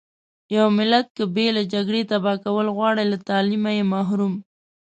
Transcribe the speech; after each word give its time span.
يو 0.55 0.65
ملت 0.77 1.05
که 1.17 1.23
بې 1.35 1.47
له 1.57 1.63
جګړې 1.73 2.01
تبا 2.11 2.33
کول 2.45 2.67
غواړٸ 2.75 2.95
له 3.11 3.17
تعليمه 3.29 3.71
يې 3.77 3.83
محروم. 3.93 4.33